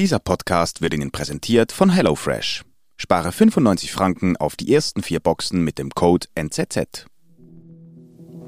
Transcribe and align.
Dieser 0.00 0.18
Podcast 0.18 0.80
wird 0.80 0.94
Ihnen 0.94 1.10
präsentiert 1.10 1.72
von 1.72 1.90
HelloFresh. 1.90 2.64
Spare 2.96 3.32
95 3.32 3.92
Franken 3.92 4.34
auf 4.38 4.56
die 4.56 4.72
ersten 4.72 5.02
vier 5.02 5.20
Boxen 5.20 5.62
mit 5.62 5.76
dem 5.76 5.90
Code 5.90 6.26
NZZ. 6.34 7.04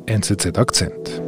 NZZ 0.06 0.56
Akzent. 0.56 1.22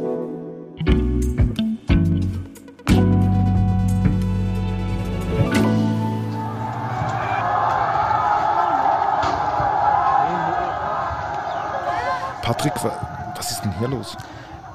Patrick, 12.41 12.73
was 13.35 13.51
ist 13.51 13.61
denn 13.61 13.77
hier 13.77 13.89
los? 13.89 14.17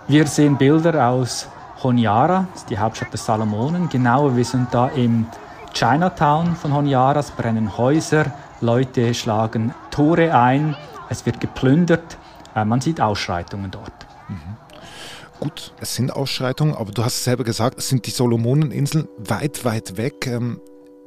Wir 0.07 0.29
sehen 0.29 0.57
Bilder 0.57 1.09
aus 1.09 1.48
Honiara, 1.82 2.46
das 2.52 2.62
ist 2.62 2.70
die 2.70 2.78
Hauptstadt 2.78 3.12
der 3.12 3.18
Salomonen. 3.18 3.88
Genauer, 3.88 4.36
wir 4.36 4.44
sind 4.44 4.68
da 4.72 4.88
im 4.88 5.26
Chinatown 5.72 6.56
von 6.56 6.74
Honiara. 6.74 7.20
Es 7.20 7.30
brennen 7.30 7.76
Häuser, 7.79 8.32
Leute 8.61 9.14
schlagen 9.14 9.75
Tore 9.90 10.35
ein, 10.35 10.76
es 11.08 11.24
wird 11.26 11.40
geplündert. 11.40 12.18
Äh, 12.54 12.64
man 12.64 12.80
sieht 12.80 13.00
Ausschreitungen 13.00 13.71
dort. 13.71 13.93
Mhm. 14.29 14.57
Gut, 15.40 15.72
es 15.80 15.94
sind 15.94 16.12
Ausschreitungen, 16.12 16.74
aber 16.74 16.93
du 16.93 17.02
hast 17.02 17.24
selber 17.24 17.44
gesagt, 17.44 17.79
es 17.79 17.88
sind 17.88 18.07
die 18.07 18.10
Solomoneninseln 18.10 19.08
weit, 19.16 19.64
weit 19.64 19.96
weg. 19.96 20.26
Ähm, 20.26 20.60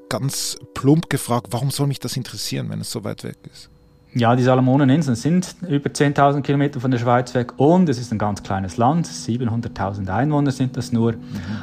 ganz 0.09 0.57
plump 0.73 1.09
gefragt, 1.09 1.47
warum 1.51 1.71
soll 1.71 1.87
mich 1.87 1.99
das 1.99 2.17
interessieren, 2.17 2.69
wenn 2.69 2.81
es 2.81 2.91
so 2.91 3.03
weit 3.03 3.23
weg 3.23 3.37
ist? 3.51 3.69
Ja, 4.15 4.35
die 4.35 4.43
Salomoneninseln 4.43 5.15
sind 5.15 5.55
über 5.67 5.89
10.000 5.89 6.41
Kilometer 6.41 6.79
von 6.79 6.91
der 6.91 6.99
Schweiz 6.99 7.33
weg 7.33 7.53
und 7.57 7.89
es 7.89 7.97
ist 7.97 8.11
ein 8.11 8.19
ganz 8.19 8.43
kleines 8.43 8.77
Land. 8.77 9.07
700.000 9.07 10.07
Einwohner 10.07 10.51
sind 10.51 10.77
das 10.77 10.91
nur. 10.91 11.13
Mhm. 11.13 11.19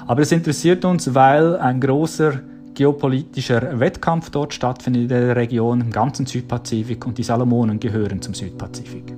Aber 0.09 0.23
es 0.23 0.33
interessiert 0.33 0.85
uns, 0.85 1.15
weil 1.15 1.57
ein 1.57 1.81
großer 1.81 2.41
geopolitischer 2.75 3.79
Wettkampf 3.79 4.31
dort 4.31 4.53
stattfindet 4.53 5.03
in 5.03 5.09
der 5.09 5.37
Region, 5.37 5.81
im 5.81 5.93
ganzen 5.93 6.27
Südpazifik 6.27 7.07
und 7.07 7.19
die 7.19 7.23
Salomonen 7.23 7.79
gehören 7.79 8.21
zum 8.21 8.35
Südpazifik. 8.35 9.15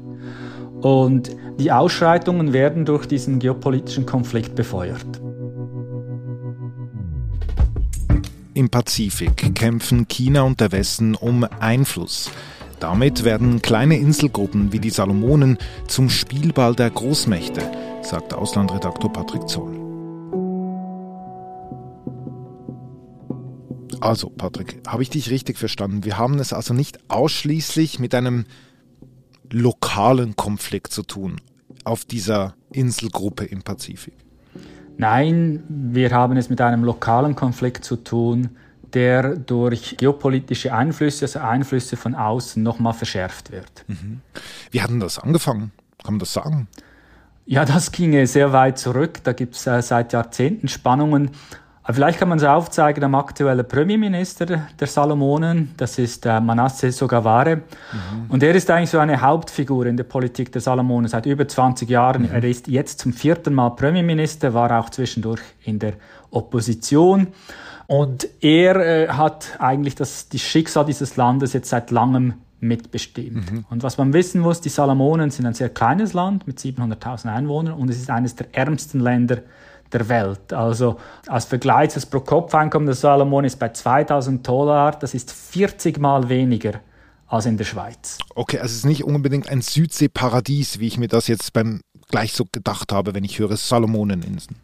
Und 0.83 1.31
die 1.59 1.73
Ausschreitungen 1.73 2.53
werden 2.53 2.85
durch 2.85 3.07
diesen 3.07 3.39
geopolitischen 3.39 4.05
Konflikt 4.05 4.55
befeuert. 4.55 5.21
Im 8.55 8.69
Pazifik 8.69 9.55
kämpfen 9.55 10.07
China 10.09 10.43
und 10.43 10.61
der 10.61 10.73
Westen 10.73 11.15
um 11.15 11.47
Einfluss. 11.61 12.31
Damit 12.83 13.23
werden 13.23 13.63
kleine 13.63 13.97
Inselgruppen 13.97 14.73
wie 14.73 14.81
die 14.81 14.91
Salomonen 14.91 15.57
zum 15.87 16.11
Spielball 16.11 16.75
der 16.75 16.91
Großmächte, 16.91 17.61
sagt 18.03 18.35
Auslandredaktor 18.35 19.13
Patrick 19.13 19.49
Zoll. 19.49 19.79
Also, 24.01 24.31
Patrick, 24.31 24.81
habe 24.85 25.05
ich 25.05 25.11
dich 25.11 25.31
richtig 25.31 25.59
verstanden? 25.59 26.05
Wir 26.05 26.19
haben 26.19 26.41
es 26.41 26.53
also 26.53 26.75
nicht 26.75 26.99
ausschließlich 27.09 28.01
mit 28.01 28.17
einem 28.17 28.47
lokalen 29.49 30.35
Konflikt 30.35 30.93
zu 30.93 31.05
tun 31.05 31.41
auf 31.85 32.05
dieser 32.05 32.57
Inselgruppe 32.73 33.45
im 33.45 33.63
Pazifik. 33.63 34.17
Nein, 34.97 35.63
wir 35.69 36.11
haben 36.11 36.37
es 36.37 36.51
mit 36.51 36.61
einem 36.61 36.83
lokalen 36.83 37.37
Konflikt 37.37 37.85
zu 37.85 37.95
tun, 37.95 38.57
der 38.95 39.37
durch 39.37 39.97
geopolitische 39.97 40.73
Einflüsse, 40.73 41.25
also 41.25 41.41
Einflüsse 41.41 41.97
von 41.97 42.15
außen, 42.15 42.63
nochmal 42.63 42.95
verschärft 42.95 43.51
wird. 43.53 43.85
Mhm. 43.87 44.21
Wie 44.71 44.83
hat 44.83 44.91
denn 44.91 45.01
das 45.01 45.19
angefangen? 45.19 45.73
Kann 46.03 46.15
man 46.15 46.19
das 46.19 46.33
sagen? 46.33 46.69
Ja, 47.45 47.65
das 47.65 47.91
ginge 47.93 48.27
sehr 48.27 48.53
weit 48.53 48.79
zurück. 48.79 49.21
Da 49.25 49.33
gibt 49.33 49.57
es 49.57 49.67
äh, 49.67 49.83
seit 49.83 50.13
Jahrzehnten 50.13 50.69
Spannungen. 50.69 51.31
Aber 51.85 51.95
vielleicht 51.95 52.21
kann 52.21 52.29
man 52.29 52.39
es 52.39 52.45
aufzeigen 52.45 53.03
am 53.03 53.17
aktuellen 53.17 53.67
Premierminister 53.67 54.47
der 54.47 54.87
Salomonen, 54.87 55.75
das 55.77 55.99
ist 55.99 56.25
äh, 56.27 56.41
Manasseh 56.41 56.91
Sogavare. 56.91 57.57
Mhm. 57.57 57.63
Und 58.29 58.43
er 58.45 58.55
ist 58.55 58.71
eigentlich 58.71 58.91
so 58.91 59.01
eine 59.01 59.21
Hauptfigur 59.21 59.87
in 59.87 59.97
der 59.97 60.05
Politik 60.05 60.53
der 60.53 60.61
Salomonen 60.61 61.09
seit 61.09 61.27
über 61.27 61.47
20 61.47 61.91
Jahren. 61.91 62.23
Mhm. 62.23 62.31
Er 62.31 62.45
ist 62.45 62.69
jetzt 62.69 63.01
zum 63.01 63.13
vierten 63.13 63.53
Mal 63.55 63.71
Premierminister, 63.71 64.55
war 64.55 64.79
auch 64.79 64.91
zwischendurch 64.91 65.43
in 65.65 65.81
der 65.81 65.95
Opposition. 66.31 67.29
Und 67.87 68.29
er 68.41 68.77
äh, 68.77 69.09
hat 69.09 69.57
eigentlich 69.59 69.95
das, 69.95 70.29
das 70.29 70.41
Schicksal 70.41 70.85
dieses 70.85 71.17
Landes 71.17 71.53
jetzt 71.53 71.69
seit 71.69 71.91
langem 71.91 72.35
mitbestimmt. 72.61 73.51
Mhm. 73.51 73.65
Und 73.71 73.83
was 73.83 73.99
man 73.99 74.13
wissen 74.13 74.41
muss, 74.41 74.61
die 74.61 74.69
Salomonen 74.69 75.31
sind 75.31 75.47
ein 75.47 75.55
sehr 75.55 75.69
kleines 75.69 76.13
Land 76.13 76.47
mit 76.47 76.59
700.000 76.59 77.35
Einwohnern 77.35 77.75
und 77.75 77.89
es 77.91 77.97
ist 77.97 78.09
eines 78.09 78.37
der 78.37 78.55
ärmsten 78.55 79.01
Länder 79.01 79.39
der 79.93 80.09
Welt. 80.09 80.53
Also 80.53 80.99
als 81.27 81.45
Vergleich, 81.45 81.93
das 81.93 82.07
Pro-Kopf-Einkommen 82.07 82.87
der 82.87 82.95
Salomonen 82.95 83.47
ist 83.47 83.59
bei 83.59 83.71
2000 83.71 84.47
Dollar, 84.47 84.93
das 84.93 85.13
ist 85.13 85.33
40 85.33 85.99
Mal 85.99 86.29
weniger 86.29 86.75
als 87.27 87.47
in 87.47 87.57
der 87.57 87.65
Schweiz. 87.65 88.19
Okay, 88.35 88.59
also 88.59 88.71
es 88.71 88.79
ist 88.79 88.85
nicht 88.85 89.05
unbedingt 89.05 89.49
ein 89.49 89.61
Südseeparadies, 89.61 90.79
wie 90.79 90.87
ich 90.87 90.99
mir 90.99 91.09
das 91.09 91.29
jetzt 91.29 91.53
beim 91.53 91.81
gleich 92.09 92.33
so 92.33 92.45
gedacht 92.51 92.93
habe, 92.93 93.15
wenn 93.15 93.25
ich 93.25 93.39
höre 93.39 93.57
Salomoneninseln. 93.57 94.57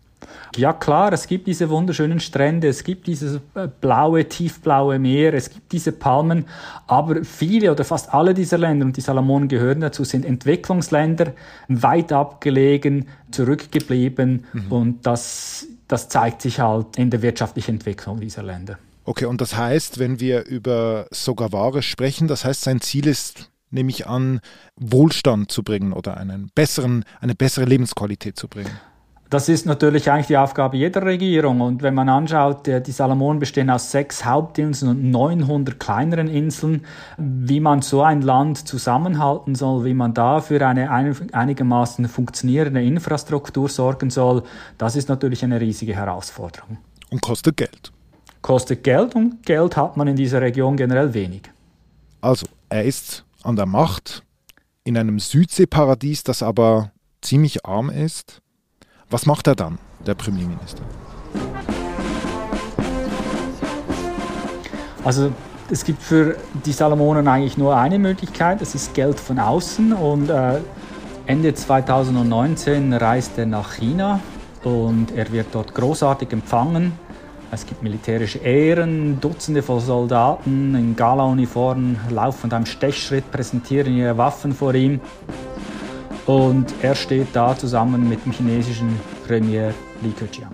Ja 0.57 0.73
klar, 0.73 1.13
es 1.13 1.27
gibt 1.27 1.47
diese 1.47 1.69
wunderschönen 1.69 2.21
Strände, 2.21 2.69
es 2.69 2.83
gibt 2.83 3.07
dieses 3.07 3.41
äh, 3.55 3.69
blaue, 3.81 4.29
tiefblaue 4.29 4.99
Meer, 4.99 5.35
es 5.35 5.51
gibt 5.51 5.73
diese 5.73 5.93
Palmen, 5.93 6.47
aber 6.87 7.25
viele 7.25 7.71
oder 7.71 7.85
fast 7.85 8.13
alle 8.13 8.35
dieser 8.35 8.59
Länder, 8.59 8.87
und 8.87 8.97
die 8.97 9.01
Salomonen 9.01 9.49
gehören 9.49 9.81
dazu, 9.81 10.05
sind 10.05 10.25
Entwicklungsländer, 10.25 11.33
weit 11.69 12.13
abgelegen, 12.13 13.07
zurückgeblieben 13.31 14.47
mhm. 14.53 14.73
und 14.73 15.07
das, 15.07 15.67
das 15.87 16.09
zeigt 16.09 16.43
sich 16.43 16.61
halt 16.61 16.97
in 16.97 17.11
der 17.11 17.23
wirtschaftlichen 17.23 17.73
Entwicklung 17.73 18.21
dieser 18.21 18.43
Länder. 18.43 18.79
Okay, 19.05 19.25
und 19.25 19.41
das 19.41 19.57
heißt, 19.57 19.99
wenn 19.99 20.21
wir 20.21 20.45
über 20.45 21.07
Sogaware 21.11 21.83
sprechen, 21.83 22.29
das 22.29 22.45
heißt, 22.45 22.63
sein 22.63 22.81
Ziel 22.81 23.07
ist, 23.07 23.51
nehme 23.71 23.91
ich 23.91 24.07
an, 24.07 24.41
Wohlstand 24.77 25.51
zu 25.51 25.63
bringen 25.63 25.93
oder 25.93 26.17
einen 26.17 26.51
besseren, 26.55 27.05
eine 27.21 27.35
bessere 27.35 27.65
Lebensqualität 27.65 28.39
zu 28.39 28.49
bringen. 28.49 28.71
Das 29.31 29.51
ist 29.51 29.67
natürlich 29.67 30.11
eigentlich 30.11 30.29
die 30.29 30.39
Aufgabe 30.39 30.79
jeder 30.79 31.03
Regierung. 31.03 31.61
Und 31.61 31.83
wenn 31.83 31.93
man 31.93 32.09
anschaut, 32.09 32.67
die 32.67 32.93
Salomonen 32.93 33.39
bestehen 33.39 33.69
aus 33.69 33.91
sechs 33.91 34.25
Hauptinseln 34.25 34.91
und 34.91 35.11
900 35.11 35.79
kleineren 35.79 36.29
Inseln, 36.29 36.87
wie 37.19 37.61
man 37.61 37.83
so 37.83 38.03
ein 38.03 38.23
Land 38.23 38.67
zusammenhalten 38.67 39.55
soll, 39.55 39.85
wie 39.85 39.93
man 39.93 40.15
da 40.15 40.41
für 40.41 40.67
eine 40.67 40.91
einigermaßen 40.91 42.09
funktionierende 42.09 42.83
Infrastruktur 42.83 43.69
sorgen 43.69 44.09
soll, 44.09 44.45
das 44.79 44.97
ist 44.97 45.11
natürlich 45.11 45.45
eine 45.45 45.61
riesige 45.61 45.95
Herausforderung. 45.95 46.79
Und 47.11 47.21
kostet 47.21 47.59
Geld. 47.59 47.93
Kostet 48.41 48.83
Geld 48.83 49.15
und 49.15 49.45
Geld 49.45 49.77
hat 49.77 49.99
man 49.99 50.09
in 50.09 50.17
dieser 50.17 50.41
Region 50.41 50.77
generell 50.77 51.13
wenig. 51.13 51.43
Also, 52.23 52.47
er 52.71 52.85
ist 52.85 53.25
an 53.43 53.57
der 53.57 53.67
Macht 53.67 54.23
in 54.85 54.97
einem 54.97 55.19
Südseeparadies, 55.19 56.23
das 56.23 56.43
aber 56.43 56.93
ziemlich 57.21 57.67
arm 57.67 57.91
ist 57.91 58.41
was 59.11 59.27
macht 59.27 59.47
er 59.47 59.55
dann, 59.55 59.79
der 60.07 60.15
Premierminister? 60.15 60.83
Also 65.05 65.33
es 65.71 65.85
gibt 65.85 66.03
für 66.03 66.37
die 66.67 66.73
Salomonen 66.73 67.27
eigentlich 67.29 67.57
nur 67.57 67.77
eine 67.77 67.99
Möglichkeit, 67.99 68.61
das 68.61 68.75
ist 68.75 68.95
Geld 68.95 69.19
von 69.19 69.39
außen. 69.39 69.93
Und 69.93 70.29
äh, 70.29 70.61
Ende 71.27 71.55
2019 71.55 72.93
reist 72.93 73.39
er 73.39 73.47
nach 73.47 73.75
China 73.75 74.21
und 74.65 75.15
er 75.17 75.31
wird 75.33 75.49
dort 75.53 75.75
großartig 75.75 76.33
empfangen. 76.33 76.93
Es 77.51 77.65
gibt 77.65 77.83
militärische 77.83 78.39
Ehren, 78.39 79.21
Dutzende 79.21 79.63
von 79.63 79.81
Soldaten 79.81 80.75
in 80.75 80.97
Gala-Uniformen 80.97 81.99
laufen 82.11 82.53
einem 82.53 82.67
Stechschritt, 82.67 83.31
präsentieren 83.31 83.97
ihre 83.97 84.19
Waffen 84.19 84.53
vor 84.53 84.75
ihm. 84.75 85.01
Und 86.29 86.75
er 86.83 86.95
steht 86.95 87.29
da 87.33 87.57
zusammen 87.57 88.07
mit 88.07 88.23
dem 88.23 88.33
chinesischen 88.33 89.01
Premier 89.27 89.73
Li 90.03 90.11
Keqiang. 90.11 90.53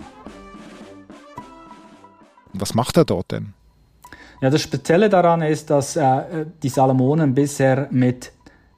Was 2.53 2.73
macht 2.73 2.95
er 2.95 3.03
dort 3.03 3.33
denn? 3.33 3.53
Ja, 4.39 4.49
das 4.49 4.61
Spezielle 4.61 5.09
daran 5.09 5.41
ist, 5.41 5.69
dass 5.69 5.97
äh, 5.97 6.45
die 6.63 6.69
Salomonen 6.69 7.33
bisher 7.33 7.89
mit 7.91 8.31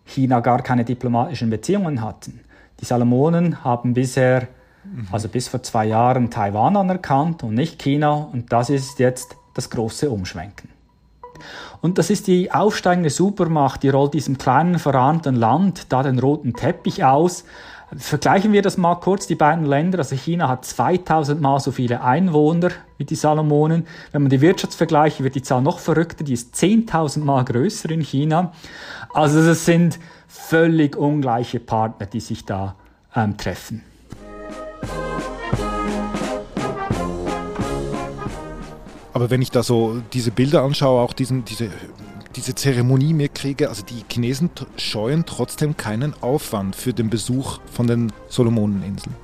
China 0.05 0.39
gar 0.39 0.63
keine 0.63 0.83
diplomatischen 0.85 1.51
Beziehungen 1.51 2.01
hatten. 2.01 2.39
Die 2.79 2.85
Salomonen 2.85 3.63
haben 3.63 3.93
bisher, 3.93 4.47
mhm. 4.83 5.07
also 5.11 5.29
bis 5.29 5.47
vor 5.47 5.61
zwei 5.61 5.85
Jahren, 5.85 6.31
Taiwan 6.31 6.75
anerkannt 6.77 7.43
und 7.43 7.53
nicht 7.53 7.79
China. 7.79 8.27
Und 8.33 8.51
das 8.51 8.71
ist 8.71 8.97
jetzt 8.97 9.35
das 9.53 9.69
große 9.69 10.09
Umschwenken. 10.09 10.76
Und 11.81 11.97
das 11.97 12.09
ist 12.09 12.27
die 12.27 12.51
aufsteigende 12.51 13.09
Supermacht, 13.09 13.83
die 13.83 13.89
rollt 13.89 14.13
diesem 14.13 14.37
kleinen 14.37 14.79
verarmten 14.79 15.35
Land 15.35 15.91
da 15.91 16.03
den 16.03 16.19
roten 16.19 16.53
Teppich 16.53 17.03
aus. 17.03 17.43
Vergleichen 17.95 18.51
wir 18.51 18.61
das 18.61 18.75
mal 18.75 18.95
kurz, 18.95 19.27
die 19.27 19.35
beiden 19.35 19.65
Länder. 19.65 19.99
Also 19.99 20.15
China 20.15 20.49
hat 20.49 20.65
2000 20.65 21.39
Mal 21.39 21.59
so 21.59 21.71
viele 21.71 22.03
Einwohner 22.03 22.71
wie 22.97 23.05
die 23.05 23.15
Salomonen. 23.15 23.87
Wenn 24.11 24.23
man 24.23 24.29
die 24.29 24.41
Wirtschaftsvergleiche, 24.41 25.23
wird 25.23 25.35
die 25.35 25.41
Zahl 25.41 25.61
noch 25.61 25.79
verrückter. 25.79 26.25
Die 26.25 26.33
ist 26.33 26.53
10.000 26.55 27.23
Mal 27.23 27.45
größer 27.45 27.89
in 27.89 28.01
China. 28.01 28.51
Also 29.13 29.45
das 29.45 29.63
sind 29.63 29.99
völlig 30.27 30.97
ungleiche 30.97 31.61
Partner, 31.61 32.07
die 32.07 32.19
sich 32.19 32.43
da 32.43 32.75
ähm, 33.15 33.37
treffen. 33.37 33.83
Aber 39.17 39.31
wenn 39.31 39.41
ich 39.41 39.49
da 39.49 39.63
so 39.63 39.99
diese 40.13 40.29
Bilder 40.29 40.61
anschaue, 40.61 41.01
auch 41.01 41.11
diesen, 41.11 41.43
diese, 41.43 41.71
diese 42.35 42.53
Zeremonie 42.53 43.15
mir 43.15 43.29
kriege, 43.29 43.67
also 43.67 43.81
die 43.81 44.05
Chinesen 44.07 44.51
scheuen 44.77 45.25
trotzdem 45.25 45.75
keinen 45.75 46.13
Aufwand 46.21 46.75
für 46.75 46.93
den 46.93 47.09
Besuch 47.09 47.57
von 47.71 47.87
den 47.87 48.13
Solomoneninseln. 48.27 49.15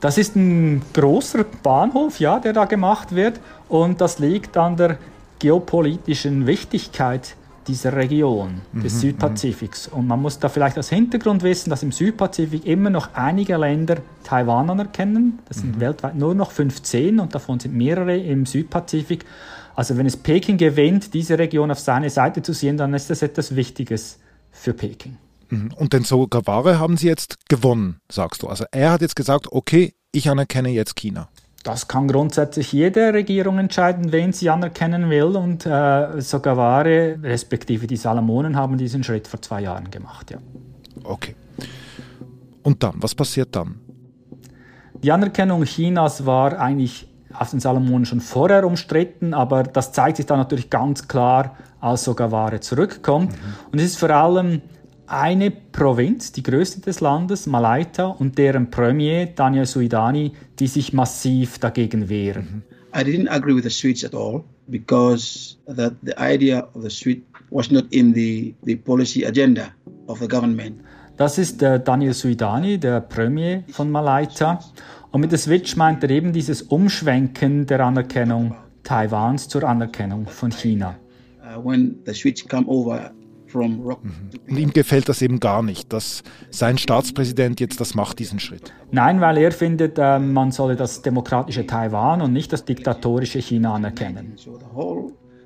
Das 0.00 0.18
ist 0.18 0.34
ein 0.34 0.82
großer 0.94 1.44
Bahnhof, 1.62 2.18
ja, 2.18 2.40
der 2.40 2.54
da 2.54 2.64
gemacht 2.64 3.14
wird 3.14 3.38
und 3.68 4.00
das 4.00 4.18
liegt 4.18 4.56
an 4.56 4.76
der 4.76 4.98
geopolitischen 5.38 6.48
Wichtigkeit 6.48 7.36
dieser 7.66 7.94
Region 7.94 8.60
des 8.72 8.94
mhm, 8.94 8.98
Südpazifiks. 8.98 9.88
Und 9.88 10.06
man 10.06 10.20
muss 10.20 10.38
da 10.38 10.48
vielleicht 10.48 10.76
als 10.76 10.88
Hintergrund 10.88 11.42
wissen, 11.42 11.70
dass 11.70 11.82
im 11.82 11.92
Südpazifik 11.92 12.66
immer 12.66 12.90
noch 12.90 13.14
einige 13.14 13.56
Länder 13.56 13.96
Taiwan 14.22 14.70
anerkennen. 14.70 15.38
Das 15.48 15.58
sind 15.58 15.76
mhm. 15.76 15.80
weltweit 15.80 16.16
nur 16.16 16.34
noch 16.34 16.50
15 16.50 17.20
und 17.20 17.34
davon 17.34 17.60
sind 17.60 17.74
mehrere 17.74 18.16
im 18.16 18.46
Südpazifik. 18.46 19.24
Also 19.74 19.96
wenn 19.96 20.06
es 20.06 20.16
Peking 20.16 20.56
gewinnt, 20.56 21.14
diese 21.14 21.38
Region 21.38 21.70
auf 21.70 21.80
seine 21.80 22.10
Seite 22.10 22.42
zu 22.42 22.52
sehen, 22.52 22.76
dann 22.76 22.94
ist 22.94 23.10
das 23.10 23.22
etwas 23.22 23.56
Wichtiges 23.56 24.18
für 24.50 24.72
Peking. 24.72 25.16
Mhm. 25.50 25.72
Und 25.74 25.92
den 25.92 26.04
Sogaware 26.04 26.78
haben 26.78 26.96
Sie 26.96 27.06
jetzt 27.06 27.48
gewonnen, 27.48 28.00
sagst 28.10 28.42
du. 28.42 28.48
Also 28.48 28.64
er 28.70 28.92
hat 28.92 29.00
jetzt 29.00 29.16
gesagt, 29.16 29.48
okay, 29.50 29.94
ich 30.12 30.28
anerkenne 30.28 30.70
jetzt 30.70 30.96
China. 30.96 31.28
Das 31.64 31.88
kann 31.88 32.08
grundsätzlich 32.08 32.72
jede 32.72 33.14
Regierung 33.14 33.58
entscheiden, 33.58 34.12
wen 34.12 34.34
sie 34.34 34.50
anerkennen 34.50 35.08
will. 35.08 35.34
Und 35.34 35.64
äh, 35.64 36.20
Sogaware, 36.20 37.18
respektive 37.22 37.86
die 37.86 37.96
Salomonen, 37.96 38.54
haben 38.54 38.76
diesen 38.76 39.02
Schritt 39.02 39.26
vor 39.26 39.40
zwei 39.40 39.62
Jahren 39.62 39.90
gemacht. 39.90 40.30
Ja. 40.30 40.38
Okay. 41.02 41.34
Und 42.62 42.82
dann, 42.82 42.96
was 42.96 43.14
passiert 43.14 43.56
dann? 43.56 43.76
Die 45.02 45.10
Anerkennung 45.10 45.64
Chinas 45.64 46.26
war 46.26 46.58
eigentlich 46.60 47.08
auf 47.32 47.50
den 47.50 47.60
Salomonen 47.60 48.04
schon 48.04 48.20
vorher 48.20 48.66
umstritten, 48.66 49.32
aber 49.32 49.62
das 49.62 49.92
zeigt 49.92 50.18
sich 50.18 50.26
dann 50.26 50.38
natürlich 50.38 50.68
ganz 50.68 51.08
klar, 51.08 51.56
als 51.80 52.04
Sogaware 52.04 52.60
zurückkommt. 52.60 53.32
Mhm. 53.32 53.38
Und 53.72 53.78
es 53.78 53.86
ist 53.86 53.98
vor 53.98 54.10
allem 54.10 54.60
eine 55.06 55.50
Provinz, 55.50 56.32
die 56.32 56.42
größte 56.42 56.80
des 56.80 57.00
Landes, 57.00 57.46
Malaita, 57.46 58.06
und 58.06 58.38
deren 58.38 58.70
Premier, 58.70 59.26
Daniel 59.26 59.66
Suidani, 59.66 60.32
die 60.58 60.66
sich 60.66 60.92
massiv 60.92 61.58
dagegen 61.58 62.08
wehren. 62.08 62.62
I 62.96 63.00
didn't 63.00 63.28
agree 63.28 63.54
with 63.54 63.64
the 63.64 63.70
Swedes 63.70 64.04
at 64.04 64.14
all 64.14 64.44
because 64.68 65.56
that 65.66 65.94
the 66.02 66.14
idea 66.16 66.68
of 66.74 66.82
the 66.82 66.90
Swede 66.90 67.22
was 67.50 67.70
not 67.70 67.84
in 67.90 68.14
the, 68.14 68.54
the 68.64 68.76
policy 68.76 69.24
agenda 69.26 69.68
of 70.06 70.20
the 70.20 70.28
government. 70.28 70.80
Das 71.16 71.38
ist 71.38 71.60
der 71.60 71.78
Daniel 71.78 72.12
Suidani, 72.12 72.78
der 72.78 73.00
Premier 73.00 73.62
von 73.70 73.90
Malaita. 73.90 74.58
Und 75.12 75.20
mit 75.20 75.30
der 75.30 75.38
Switch 75.38 75.76
meint 75.76 76.02
er 76.02 76.10
eben 76.10 76.32
dieses 76.32 76.62
Umschwenken 76.62 77.66
der 77.66 77.80
Anerkennung 77.80 78.54
Taiwans 78.82 79.48
zur 79.48 79.64
Anerkennung 79.64 80.26
von 80.26 80.50
China. 80.50 80.96
Uh, 81.40 81.64
when 81.64 81.96
the 82.04 82.12
Swedes 82.12 82.46
come 82.46 82.66
over. 82.66 83.12
Und 83.54 84.58
ihm 84.58 84.72
gefällt 84.72 85.08
das 85.08 85.22
eben 85.22 85.40
gar 85.40 85.62
nicht, 85.62 85.92
dass 85.92 86.22
sein 86.50 86.78
Staatspräsident 86.78 87.60
jetzt 87.60 87.80
das 87.80 87.94
macht, 87.94 88.18
diesen 88.18 88.40
Schritt. 88.40 88.72
Nein, 88.90 89.20
weil 89.20 89.38
er 89.38 89.52
findet, 89.52 89.98
äh, 89.98 90.18
man 90.18 90.50
solle 90.50 90.76
das 90.76 91.02
demokratische 91.02 91.66
Taiwan 91.66 92.20
und 92.20 92.32
nicht 92.32 92.52
das 92.52 92.64
diktatorische 92.64 93.38
China 93.40 93.74
anerkennen. 93.74 94.34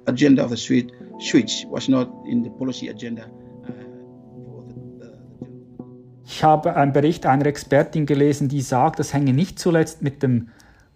agenda 0.09 0.43
of 0.43 0.51
the 0.51 0.57
switch 0.57 1.67
was 1.71 1.89
not 1.89 2.09
in 2.27 2.43
the 2.43 2.51
policy 2.51 2.89
agenda. 2.89 3.25
Uh, 3.69 4.63
ich 6.25 6.43
habe 6.43 6.75
einen 6.75 6.93
Bericht 6.93 7.27
einer 7.27 7.47
Expertin 7.47 8.07
gelesen, 8.07 8.49
die 8.49 8.63
sagt, 8.63 8.99
das 8.99 9.13
hänge 9.13 9.33
nicht 9.33 9.59
zuletzt 9.59 10.03
mit 10.03 10.23
dem 10.23 10.49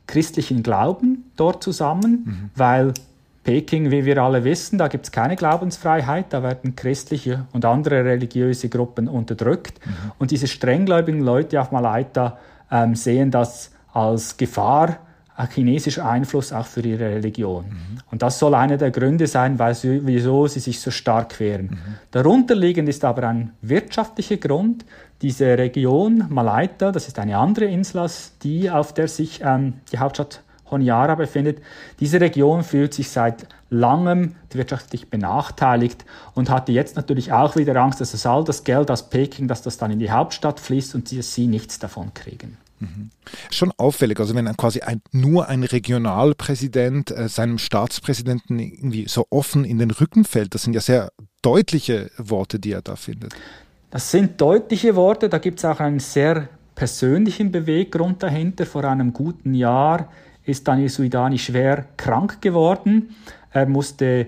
christlichen 0.07 0.63
Glauben 0.63 1.31
dort 1.37 1.63
zusammen, 1.63 2.25
mhm. 2.25 2.51
weil 2.57 2.95
Peking, 3.45 3.91
wie 3.91 4.05
wir 4.05 4.19
alle 4.19 4.45
wissen, 4.45 4.79
da 4.79 4.89
gibt 4.89 5.07
es 5.07 5.13
keine 5.13 5.35
Glaubensfreiheit, 5.35 6.27
da 6.31 6.43
werden 6.43 6.77
christliche 6.77 7.47
und 7.53 7.65
andere 7.65 8.05
religiöse 8.05 8.69
Gruppen 8.69 9.09
unterdrückt. 9.09 9.85
Mhm. 9.85 10.13
Und 10.19 10.31
diese 10.31 10.47
strenggläubigen 10.47 11.21
Leute 11.21 11.61
auf 11.61 11.73
Malaita 11.73 12.39
ähm, 12.71 12.95
sehen 12.95 13.31
das 13.31 13.73
als 13.93 14.37
Gefahr, 14.37 14.99
ein 15.35 15.49
chinesischer 15.49 16.09
Einfluss 16.09 16.53
auch 16.53 16.67
für 16.67 16.83
ihre 16.83 17.07
Religion. 17.07 17.65
Mhm. 17.65 17.99
Und 18.11 18.23
das 18.23 18.39
soll 18.39 18.55
einer 18.55 18.77
der 18.77 18.91
Gründe 18.91 19.27
sein, 19.27 19.59
sie, 19.75 20.07
wieso 20.07 20.47
sie 20.47 20.61
sich 20.61 20.79
so 20.79 20.91
stark 20.91 21.41
wehren. 21.41 21.71
Mhm. 21.71 21.95
Darunterliegend 22.11 22.89
ist 22.89 23.05
aber 23.05 23.29
ein 23.29 23.53
wirtschaftlicher 23.63 24.37
Grund. 24.37 24.85
Diese 25.21 25.57
Region 25.57 26.27
Malaita, 26.29 26.93
das 26.93 27.09
ist 27.09 27.19
eine 27.19 27.39
andere 27.39 27.65
Insel, 27.65 28.07
die 28.43 28.71
auf 28.71 28.93
der 28.93 29.09
sich 29.09 29.41
ähm, 29.43 29.75
die 29.93 29.99
Hauptstadt 29.99 30.43
Honiara 30.73 31.15
befindet. 31.15 31.63
Diese 32.01 32.21
Region 32.21 32.65
fühlt 32.65 32.95
sich 32.95 33.11
seit 33.11 33.47
langem 33.71 34.35
wirtschaftlich 34.51 35.09
benachteiligt 35.09 36.05
und 36.35 36.51
hatte 36.51 36.73
jetzt 36.73 36.97
natürlich 36.97 37.33
auch 37.33 37.57
wieder 37.57 37.77
Angst, 37.77 38.01
dass 38.01 38.13
das 38.13 38.27
all 38.27 38.45
das 38.45 38.65
Geld 38.65 38.91
aus 38.91 39.09
Peking, 39.09 39.49
dass 39.49 39.63
das 39.63 39.79
dann 39.79 39.91
in 39.91 39.99
die 39.99 40.11
Hauptstadt 40.11 40.61
fließt 40.61 40.95
und 40.95 41.09
sie, 41.09 41.23
sie 41.23 41.47
nichts 41.47 41.79
davon 41.79 42.13
kriegen. 42.13 42.59
Mhm. 42.81 43.11
Schon 43.51 43.73
auffällig, 43.77 44.19
also 44.19 44.35
wenn 44.35 44.45
quasi 44.57 44.81
ein, 44.81 45.01
nur 45.13 45.49
ein 45.49 45.63
Regionalpräsident 45.63 47.13
äh, 47.13 47.29
seinem 47.29 47.59
Staatspräsidenten 47.59 48.59
irgendwie 48.59 49.07
so 49.09 49.27
offen 49.31 49.65
in 49.65 49.79
den 49.79 49.93
Rücken 49.93 50.25
fällt, 50.25 50.55
das 50.55 50.65
sind 50.65 50.75
ja 50.75 50.81
sehr 50.81 51.13
deutliche 51.43 52.11
Worte, 52.19 52.59
die 52.59 52.73
er 52.73 52.83
da 52.83 52.97
findet. 52.97 53.35
Das 53.91 54.11
sind 54.11 54.41
deutliche 54.41 54.97
Worte, 54.97 55.29
da 55.29 55.39
gibt 55.39 55.59
es 55.59 55.65
auch 55.65 55.79
einen 55.79 56.01
sehr 56.01 56.49
persönlichen 56.75 57.53
Beweggrund 57.53 58.23
dahinter. 58.23 58.67
Vor 58.67 58.85
einem 58.85 59.13
guten 59.13 59.55
Jahr 59.55 60.09
ist 60.45 60.67
Daniel 60.67 60.89
Suidani 60.89 61.39
schwer 61.39 61.87
krank 61.97 62.41
geworden. 62.41 63.15
Er 63.51 63.67
musste 63.67 64.27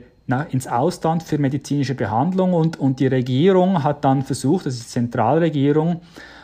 ins 0.50 0.66
Ausland 0.66 1.22
für 1.22 1.38
medizinische 1.38 1.94
Behandlung 1.94 2.54
und, 2.54 2.78
und 2.78 2.98
die 2.98 3.06
Regierung 3.06 3.82
hat 3.82 4.04
dann 4.04 4.22
versucht, 4.22 4.66
das 4.66 4.74
ist 4.74 4.84
die 4.84 4.90
Zentralregierung 4.90 6.00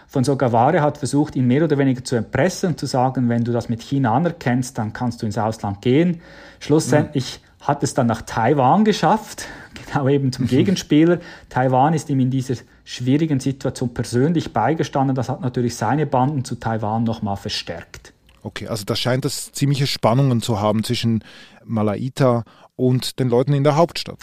von 0.06 0.24
Sogaware, 0.24 0.82
hat 0.82 0.98
versucht, 0.98 1.36
ihn 1.36 1.46
mehr 1.46 1.64
oder 1.64 1.78
weniger 1.78 2.04
zu 2.04 2.16
erpressen 2.16 2.70
und 2.70 2.80
zu 2.80 2.86
sagen, 2.86 3.28
wenn 3.28 3.44
du 3.44 3.52
das 3.52 3.68
mit 3.68 3.80
China 3.80 4.14
anerkennst, 4.14 4.76
dann 4.76 4.92
kannst 4.92 5.22
du 5.22 5.26
ins 5.26 5.38
Ausland 5.38 5.80
gehen. 5.80 6.20
Schlussendlich 6.58 7.40
ja. 7.60 7.68
hat 7.68 7.82
es 7.82 7.94
dann 7.94 8.08
nach 8.08 8.22
Taiwan 8.22 8.84
geschafft, 8.84 9.46
genau 9.86 10.08
eben 10.08 10.32
zum 10.32 10.46
Gegenspieler. 10.46 11.20
Taiwan 11.48 11.94
ist 11.94 12.10
ihm 12.10 12.20
in 12.20 12.30
dieser 12.30 12.56
schwierigen 12.84 13.40
Situation 13.40 13.94
persönlich 13.94 14.52
beigestanden. 14.52 15.14
Das 15.14 15.28
hat 15.28 15.40
natürlich 15.40 15.76
seine 15.76 16.06
Banden 16.06 16.44
zu 16.44 16.56
Taiwan 16.56 17.04
nochmal 17.04 17.36
verstärkt. 17.36 18.12
Okay, 18.42 18.68
also 18.68 18.84
da 18.84 18.96
scheint 18.96 19.24
es 19.24 19.52
ziemliche 19.52 19.86
Spannungen 19.86 20.40
zu 20.40 20.60
haben 20.60 20.82
zwischen 20.82 21.24
Malaita 21.64 22.44
und 22.76 23.18
den 23.18 23.28
Leuten 23.28 23.52
in 23.52 23.64
der 23.64 23.76
Hauptstadt. 23.76 24.18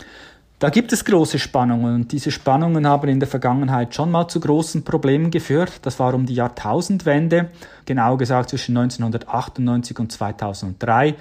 Da 0.59 0.71
gibt 0.71 0.91
es 0.91 1.05
große 1.05 1.37
Spannungen 1.37 1.93
und 1.93 2.11
diese 2.11 2.31
Spannungen 2.31 2.87
haben 2.87 3.07
in 3.09 3.19
der 3.19 3.29
Vergangenheit 3.29 3.93
schon 3.93 4.09
mal 4.09 4.27
zu 4.27 4.39
großen 4.39 4.83
Problemen 4.83 5.29
geführt. 5.29 5.71
Das 5.83 5.99
war 5.99 6.15
um 6.15 6.25
die 6.25 6.33
Jahrtausendwende, 6.33 7.51
genau 7.85 8.17
gesagt 8.17 8.49
zwischen 8.49 8.75
1998 8.75 9.99
und 9.99 10.11
2003. 10.11 11.13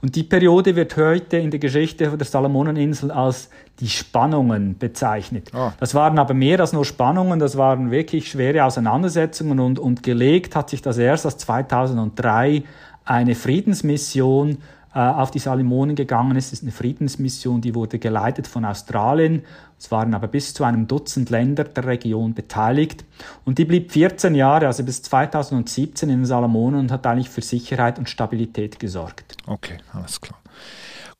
Und 0.00 0.14
die 0.14 0.22
Periode 0.22 0.76
wird 0.76 0.96
heute 0.96 1.38
in 1.38 1.50
der 1.50 1.58
Geschichte 1.58 2.16
der 2.16 2.24
Salomoneninsel 2.24 3.10
als 3.10 3.50
die 3.80 3.88
Spannungen 3.88 4.78
bezeichnet. 4.78 5.50
Oh. 5.52 5.72
Das 5.80 5.96
waren 5.96 6.16
aber 6.16 6.34
mehr 6.34 6.60
als 6.60 6.72
nur 6.72 6.84
Spannungen, 6.84 7.40
das 7.40 7.56
waren 7.56 7.90
wirklich 7.90 8.30
schwere 8.30 8.64
Auseinandersetzungen 8.64 9.58
und, 9.58 9.80
und 9.80 10.04
gelegt 10.04 10.54
hat 10.54 10.70
sich 10.70 10.82
das 10.82 10.98
erst 10.98 11.24
als 11.24 11.38
2003 11.38 12.62
eine 13.04 13.34
Friedensmission 13.34 14.58
auf 15.00 15.32
die 15.32 15.40
Salimonen 15.40 15.96
gegangen 15.96 16.36
ist. 16.36 16.46
Es 16.46 16.52
ist 16.54 16.62
eine 16.62 16.72
Friedensmission, 16.72 17.60
die 17.60 17.74
wurde 17.74 17.98
geleitet 17.98 18.46
von 18.46 18.64
Australien. 18.64 19.42
Es 19.78 19.90
waren 19.90 20.14
aber 20.14 20.28
bis 20.28 20.54
zu 20.54 20.62
einem 20.62 20.86
Dutzend 20.86 21.30
Länder 21.30 21.64
der 21.64 21.86
Region 21.86 22.32
beteiligt. 22.34 23.04
Und 23.44 23.58
die 23.58 23.64
blieb 23.64 23.90
14 23.90 24.34
Jahre, 24.36 24.68
also 24.68 24.84
bis 24.84 25.02
2017 25.02 26.08
in 26.08 26.18
den 26.20 26.26
Salomonen 26.26 26.78
und 26.78 26.92
hat 26.92 27.06
eigentlich 27.06 27.28
für 27.28 27.42
Sicherheit 27.42 27.98
und 27.98 28.08
Stabilität 28.08 28.78
gesorgt. 28.78 29.36
Okay, 29.46 29.78
alles 29.92 30.20
klar. 30.20 30.38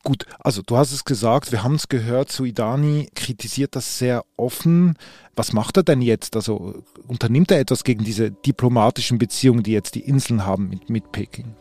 Gut, 0.05 0.25
also 0.39 0.61
du 0.61 0.77
hast 0.77 0.91
es 0.91 1.03
gesagt, 1.03 1.51
wir 1.51 1.63
haben 1.63 1.75
es 1.75 1.89
gehört, 1.89 2.31
Suidani 2.31 3.09
kritisiert 3.15 3.75
das 3.75 3.97
sehr 3.97 4.23
offen. 4.37 4.97
Was 5.35 5.51
macht 5.51 5.77
er 5.77 5.83
denn 5.83 6.01
jetzt? 6.01 6.35
Also 6.35 6.83
unternimmt 7.07 7.51
er 7.51 7.59
etwas 7.59 7.83
gegen 7.83 8.03
diese 8.03 8.29
diplomatischen 8.31 9.17
Beziehungen, 9.17 9.63
die 9.63 9.71
jetzt 9.71 9.95
die 9.95 10.01
Inseln 10.01 10.45
haben 10.45 10.69
mit, 10.69 10.89
mit 10.91 11.11
Peking? 11.11 11.55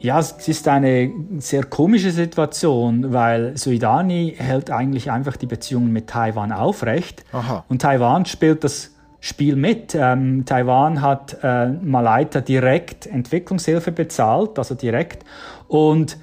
Ja, 0.00 0.18
es 0.18 0.32
ist 0.48 0.66
eine 0.66 1.12
sehr 1.38 1.64
komische 1.64 2.10
Situation, 2.10 3.12
weil 3.12 3.56
Suidani 3.56 4.34
hält 4.38 4.70
eigentlich 4.70 5.10
einfach 5.10 5.36
die 5.36 5.46
Beziehungen 5.46 5.92
mit 5.92 6.08
Taiwan 6.08 6.52
aufrecht. 6.52 7.24
Aha. 7.32 7.64
Und 7.68 7.82
Taiwan 7.82 8.24
spielt 8.24 8.64
das 8.64 8.92
Spiel 9.20 9.56
mit. 9.56 9.94
Ähm, 9.94 10.46
Taiwan 10.46 11.02
hat 11.02 11.36
äh, 11.42 11.68
Malaita 11.68 12.40
direkt 12.40 13.06
Entwicklungshilfe 13.06 13.92
bezahlt, 13.92 14.58
also 14.58 14.74
direkt. 14.74 15.24
Und 15.68 16.16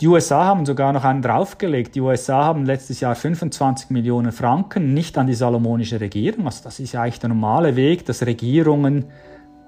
die 0.00 0.06
USA 0.06 0.44
haben 0.44 0.64
sogar 0.64 0.92
noch 0.92 1.04
einen 1.04 1.20
draufgelegt. 1.20 1.96
Die 1.96 2.00
USA 2.00 2.44
haben 2.44 2.64
letztes 2.64 3.00
Jahr 3.00 3.16
25 3.16 3.90
Millionen 3.90 4.30
Franken 4.30 4.94
nicht 4.94 5.18
an 5.18 5.26
die 5.26 5.34
salomonische 5.34 6.00
Regierung. 6.00 6.46
Also 6.46 6.62
das 6.62 6.78
ist 6.78 6.92
ja 6.92 7.02
eigentlich 7.02 7.18
der 7.18 7.30
normale 7.30 7.74
Weg, 7.74 8.06
dass 8.06 8.24
Regierungen 8.24 9.06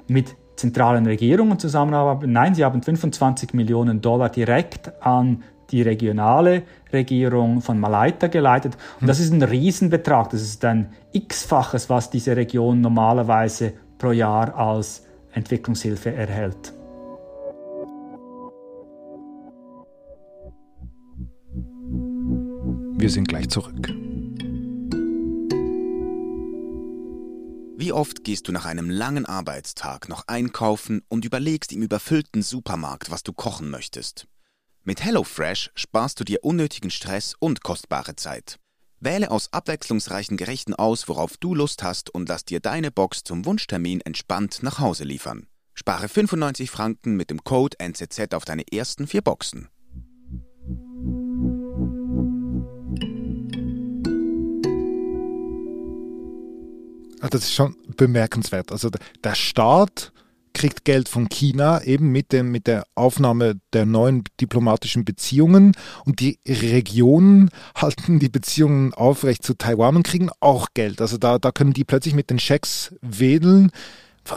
mit 0.07 0.37
zentralen 0.57 1.07
Regierungen 1.07 1.59
zusammenarbeiten. 1.59 2.33
Nein, 2.33 2.55
sie 2.55 2.65
haben 2.65 2.83
25 2.83 3.55
Millionen 3.55 4.01
Dollar 4.01 4.29
direkt 4.29 4.93
an 5.03 5.43
die 5.71 5.83
regionale 5.83 6.63
Regierung 6.93 7.63
von 7.63 7.81
Malaita 7.81 8.27
geleitet. 8.27 8.77
Und 9.01 9.07
das 9.07 9.21
ist 9.21 9.33
ein 9.33 9.43
Riesenbetrag. 9.43 10.31
Das 10.31 10.43
ist 10.43 10.65
ein 10.65 10.91
x-faches, 11.13 11.89
was 11.89 12.11
diese 12.11 12.37
Region 12.37 12.81
normalerweise 12.81 13.73
pro 13.99 14.13
Jahr 14.13 14.57
als 14.57 15.05
Entwicklungshilfe 15.33 16.13
erhält. 16.15 16.75
Wir 22.99 23.11
sind 23.11 23.27
gleich 23.27 23.49
zurück. 23.49 23.91
Wie 27.75 27.93
oft 27.93 28.23
gehst 28.23 28.49
du 28.49 28.53
nach 28.53 28.67
einem 28.67 28.91
langen 28.91 29.25
Arbeitstag 29.25 30.09
noch 30.09 30.25
einkaufen 30.27 31.03
und 31.09 31.25
überlegst 31.25 31.73
im 31.73 31.83
überfüllten 31.83 32.43
Supermarkt, 32.43 33.11
was 33.11 33.23
du 33.23 33.33
kochen 33.33 33.71
möchtest? 33.71 34.29
Mit 34.85 35.03
HelloFresh 35.03 35.71
sparst 35.75 36.21
du 36.21 36.25
dir 36.25 36.45
unnötigen 36.45 36.91
Stress 36.91 37.35
und 37.39 37.63
kostbare 37.63 38.15
Zeit. 38.15 38.59
Wähle 39.01 39.31
aus 39.31 39.53
abwechslungsreichen 39.53 40.37
Gerichten 40.37 40.75
aus, 40.75 41.09
worauf 41.09 41.37
du 41.39 41.55
Lust 41.55 41.83
hast 41.83 42.15
und 42.15 42.29
lass 42.29 42.45
dir 42.45 42.61
deine 42.61 42.91
Box 42.91 43.25
zum 43.25 43.47
Wunschtermin 43.47 44.01
entspannt 44.03 44.63
nach 44.63 44.79
Hause 44.79 45.05
liefern. 45.05 45.47
Spare 45.75 46.09
95 46.09 46.71
Franken 46.71 47.17
mit 47.17 47.31
dem 47.31 47.43
Code 47.43 47.81
NZZ 47.81 48.35
auf 48.35 48.45
deine 48.45 48.71
ersten 48.71 49.07
vier 49.07 49.23
Boxen. 49.23 49.69
Das 57.31 57.43
ist 57.45 57.55
schon 57.55 57.77
bemerkenswert. 57.97 58.73
Also 58.73 58.91
der 59.23 59.35
Staat 59.35 60.13
kriegt 60.55 60.85
Geld 60.85 61.09
von 61.09 61.29
China 61.29 61.83
eben 61.83 62.11
mit, 62.11 62.33
dem, 62.33 62.51
mit 62.51 62.67
der 62.67 62.85
Aufnahme 62.95 63.55
der 63.73 63.87
neuen 63.87 64.25
diplomatischen 64.41 65.05
Beziehungen 65.05 65.73
und 66.05 66.21
die 66.21 66.39
Regionen 66.47 67.51
halten 67.75 68.19
die 68.19 68.29
Beziehungen 68.29 68.93
aufrecht 68.95 69.43
zu 69.43 69.55
Taiwan 69.55 69.97
und 69.97 70.03
kriegen 70.07 70.31
auch 70.41 70.69
Geld. 70.75 71.01
Also 71.01 71.17
da, 71.17 71.39
da 71.39 71.53
können 71.53 71.73
die 71.73 71.85
plötzlich 71.85 72.15
mit 72.15 72.31
den 72.31 72.39
Schecks 72.39 72.95
wedeln. 73.01 73.71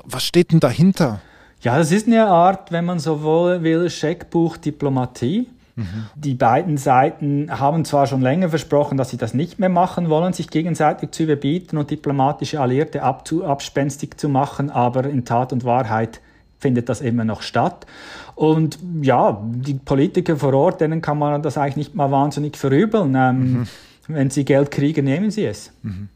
Was 0.03 0.25
steht 0.25 0.51
denn 0.51 0.59
dahinter? 0.59 1.21
Ja, 1.61 1.77
das 1.77 1.91
ist 1.91 2.07
eine 2.07 2.27
Art, 2.27 2.71
wenn 2.71 2.85
man 2.85 2.99
so 2.99 3.23
will, 3.23 3.89
Scheckbuch-Diplomatie. 3.89 5.47
Mhm. 5.75 6.05
Die 6.15 6.33
beiden 6.33 6.77
Seiten 6.77 7.49
haben 7.49 7.83
zwar 7.85 8.07
schon 8.07 8.21
länger 8.21 8.49
versprochen, 8.49 8.97
dass 8.97 9.09
sie 9.09 9.17
das 9.17 9.33
nicht 9.33 9.59
mehr 9.59 9.69
machen 9.69 10.09
wollen, 10.09 10.33
sich 10.33 10.49
gegenseitig 10.49 11.11
zu 11.11 11.23
überbieten 11.23 11.77
und 11.77 11.91
diplomatische 11.91 12.61
Alliierte 12.61 13.03
abspenstig 13.03 14.17
zu 14.17 14.29
machen, 14.29 14.69
aber 14.69 15.05
in 15.05 15.25
Tat 15.25 15.51
und 15.51 15.65
Wahrheit 15.65 16.21
findet 16.59 16.89
das 16.89 17.01
immer 17.01 17.25
noch 17.25 17.41
statt. 17.41 17.85
Und 18.35 18.79
ja, 19.01 19.41
die 19.43 19.75
Politiker 19.75 20.37
vor 20.37 20.53
Ort, 20.53 20.81
denen 20.81 21.01
kann 21.01 21.17
man 21.17 21.41
das 21.41 21.57
eigentlich 21.57 21.75
nicht 21.77 21.95
mal 21.95 22.11
wahnsinnig 22.11 22.57
verübeln. 22.57 23.13
Ähm, 23.15 23.53
mhm. 23.53 23.67
Wenn 24.07 24.29
sie 24.29 24.45
Geld 24.45 24.71
kriegen, 24.71 25.05
nehmen 25.05 25.31
sie 25.31 25.45
es. 25.45 25.71
Mhm. 25.83 26.09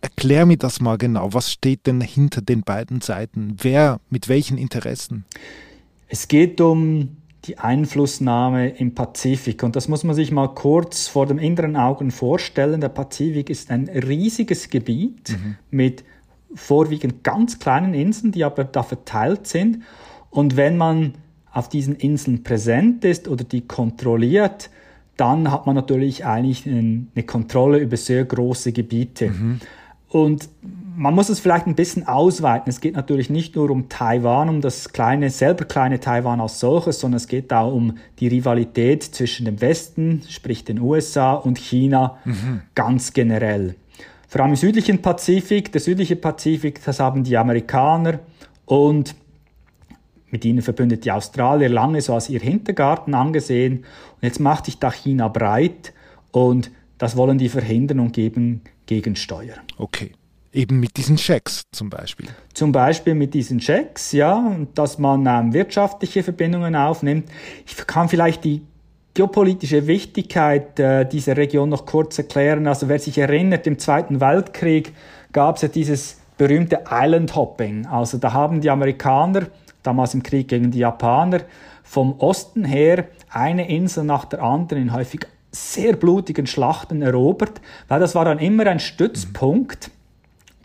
Erklär 0.00 0.46
mir 0.46 0.56
das 0.56 0.80
mal 0.80 0.98
genau. 0.98 1.32
Was 1.32 1.52
steht 1.52 1.86
denn 1.86 2.00
hinter 2.00 2.40
den 2.40 2.62
beiden 2.62 3.00
Seiten? 3.00 3.56
Wer 3.60 4.00
mit 4.10 4.28
welchen 4.28 4.58
Interessen? 4.58 5.24
Es 6.08 6.28
geht 6.28 6.60
um 6.60 7.16
die 7.46 7.58
Einflussnahme 7.58 8.68
im 8.68 8.94
Pazifik. 8.94 9.62
Und 9.62 9.76
das 9.76 9.88
muss 9.88 10.04
man 10.04 10.14
sich 10.14 10.32
mal 10.32 10.48
kurz 10.48 11.08
vor 11.08 11.26
dem 11.26 11.38
inneren 11.38 11.76
Augen 11.76 12.10
vorstellen. 12.10 12.80
Der 12.80 12.88
Pazifik 12.88 13.50
ist 13.50 13.70
ein 13.70 13.88
riesiges 13.88 14.70
Gebiet 14.70 15.30
mhm. 15.30 15.56
mit 15.70 16.04
vorwiegend 16.54 17.22
ganz 17.22 17.58
kleinen 17.58 17.94
Inseln, 17.94 18.32
die 18.32 18.44
aber 18.44 18.64
da 18.64 18.82
verteilt 18.82 19.46
sind. 19.46 19.82
Und 20.30 20.56
wenn 20.56 20.76
man 20.76 21.14
auf 21.52 21.68
diesen 21.68 21.96
Inseln 21.96 22.42
präsent 22.42 23.04
ist 23.04 23.28
oder 23.28 23.44
die 23.44 23.62
kontrolliert, 23.62 24.70
dann 25.16 25.50
hat 25.50 25.66
man 25.66 25.74
natürlich 25.74 26.26
eigentlich 26.26 26.66
eine 26.66 27.22
Kontrolle 27.26 27.78
über 27.78 27.96
sehr 27.96 28.24
große 28.24 28.72
Gebiete. 28.72 29.30
Mhm. 29.30 29.60
Und 30.08 30.48
man 30.96 31.14
muss 31.14 31.28
es 31.28 31.40
vielleicht 31.40 31.66
ein 31.66 31.74
bisschen 31.74 32.08
ausweiten. 32.08 32.70
Es 32.70 32.80
geht 32.80 32.96
natürlich 32.96 33.28
nicht 33.28 33.54
nur 33.54 33.70
um 33.70 33.88
Taiwan, 33.90 34.48
um 34.48 34.60
das 34.62 34.92
kleine, 34.92 35.28
selber 35.28 35.66
kleine 35.66 36.00
Taiwan 36.00 36.40
als 36.40 36.58
solches, 36.58 37.00
sondern 37.00 37.16
es 37.16 37.28
geht 37.28 37.52
auch 37.52 37.72
um 37.72 37.98
die 38.18 38.28
Rivalität 38.28 39.02
zwischen 39.02 39.44
dem 39.44 39.60
Westen, 39.60 40.22
sprich 40.28 40.64
den 40.64 40.80
USA 40.80 41.34
und 41.34 41.58
China 41.58 42.16
mhm. 42.24 42.62
ganz 42.74 43.12
generell. 43.12 43.74
Vor 44.26 44.40
allem 44.40 44.52
im 44.52 44.56
südlichen 44.56 45.02
Pazifik, 45.02 45.70
der 45.70 45.82
südliche 45.82 46.16
Pazifik, 46.16 46.82
das 46.82 46.98
haben 46.98 47.24
die 47.24 47.36
Amerikaner 47.36 48.20
und 48.64 49.14
mit 50.30 50.44
ihnen 50.44 50.62
verbündet 50.62 51.04
die 51.04 51.12
Australier 51.12 51.68
lange 51.68 52.00
so 52.00 52.14
als 52.14 52.28
ihr 52.30 52.40
Hintergarten 52.40 53.14
angesehen. 53.14 53.84
Und 54.14 54.22
jetzt 54.22 54.40
macht 54.40 54.64
sich 54.64 54.78
da 54.78 54.90
China 54.90 55.28
breit 55.28 55.92
und 56.32 56.70
das 56.98 57.16
wollen 57.16 57.38
die 57.38 57.50
verhindern 57.50 58.00
und 58.00 58.12
geben 58.12 58.62
Gegensteuer. 58.86 59.56
Okay. 59.76 60.12
Eben 60.56 60.80
mit 60.80 60.96
diesen 60.96 61.18
Schecks 61.18 61.64
zum 61.70 61.90
Beispiel. 61.90 62.28
Zum 62.54 62.72
Beispiel 62.72 63.14
mit 63.14 63.34
diesen 63.34 63.60
Schecks, 63.60 64.12
ja, 64.12 64.56
dass 64.74 64.98
man 64.98 65.26
ähm, 65.26 65.52
wirtschaftliche 65.52 66.22
Verbindungen 66.22 66.74
aufnimmt. 66.74 67.28
Ich 67.66 67.76
kann 67.86 68.08
vielleicht 68.08 68.42
die 68.44 68.62
geopolitische 69.12 69.86
Wichtigkeit 69.86 70.80
äh, 70.80 71.04
dieser 71.04 71.36
Region 71.36 71.68
noch 71.68 71.84
kurz 71.84 72.16
erklären. 72.16 72.66
Also 72.66 72.88
wer 72.88 72.98
sich 72.98 73.18
erinnert, 73.18 73.66
im 73.66 73.78
Zweiten 73.78 74.18
Weltkrieg 74.18 74.94
gab 75.30 75.56
es 75.56 75.62
ja 75.62 75.68
dieses 75.68 76.20
berühmte 76.38 76.84
Island 76.90 77.36
Hopping. 77.36 77.84
Also 77.84 78.16
da 78.16 78.32
haben 78.32 78.62
die 78.62 78.70
Amerikaner, 78.70 79.48
damals 79.82 80.14
im 80.14 80.22
Krieg 80.22 80.48
gegen 80.48 80.70
die 80.70 80.78
Japaner, 80.78 81.40
vom 81.82 82.18
Osten 82.18 82.64
her 82.64 83.04
eine 83.28 83.68
Insel 83.68 84.04
nach 84.04 84.24
der 84.24 84.42
anderen 84.42 84.84
in 84.84 84.92
häufig 84.94 85.26
sehr 85.52 85.96
blutigen 85.96 86.46
Schlachten 86.46 87.02
erobert, 87.02 87.60
weil 87.88 88.00
das 88.00 88.14
war 88.14 88.24
dann 88.24 88.38
immer 88.38 88.66
ein 88.66 88.80
Stützpunkt, 88.80 89.90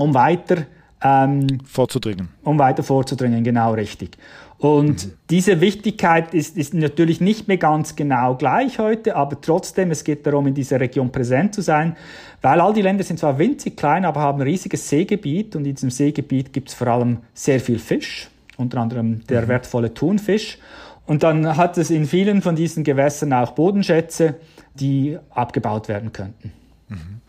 um 0.02 0.14
weiter 0.14 0.66
ähm, 1.04 1.60
vorzudringen. 1.66 2.30
Um 2.44 2.60
weiter 2.60 2.84
vorzudringen, 2.84 3.44
genau 3.44 3.74
richtig. 3.74 4.18
Und 4.62 5.08
mhm. 5.08 5.14
diese 5.32 5.60
Wichtigkeit 5.60 6.36
ist, 6.36 6.56
ist 6.56 6.76
natürlich 6.76 7.20
nicht 7.20 7.48
mehr 7.48 7.58
ganz 7.58 7.96
genau 7.96 8.36
gleich 8.36 8.78
heute, 8.78 9.16
aber 9.16 9.42
trotzdem, 9.42 9.90
es 9.90 10.04
geht 10.04 10.28
darum, 10.28 10.46
in 10.46 10.54
dieser 10.54 10.80
Region 10.80 11.12
präsent 11.12 11.56
zu 11.56 11.62
sein, 11.62 11.98
weil 12.44 12.62
all 12.62 12.72
die 12.72 12.84
Länder 12.84 13.04
sind 13.04 13.18
zwar 13.18 13.40
winzig 13.40 13.76
klein, 13.76 14.06
aber 14.06 14.22
haben 14.22 14.40
ein 14.40 14.48
riesiges 14.48 14.88
Seegebiet 14.88 15.56
und 15.56 15.66
in 15.66 15.74
diesem 15.74 15.90
Seegebiet 15.90 16.54
gibt 16.54 16.70
es 16.70 16.76
vor 16.76 16.88
allem 16.88 17.18
sehr 17.34 17.60
viel 17.60 17.80
Fisch, 17.80 18.30
unter 18.58 18.80
anderem 18.80 19.26
der 19.26 19.42
mhm. 19.42 19.48
wertvolle 19.48 19.96
Thunfisch. 19.96 20.60
Und 21.08 21.24
dann 21.24 21.58
hat 21.58 21.80
es 21.80 21.90
in 21.90 22.06
vielen 22.06 22.44
von 22.44 22.56
diesen 22.56 22.84
Gewässern 22.84 23.34
auch 23.34 23.54
Bodenschätze, 23.54 24.36
die 24.76 25.18
abgebaut 25.32 25.88
werden 25.88 26.14
könnten. 26.14 26.54
Mhm. 26.88 27.22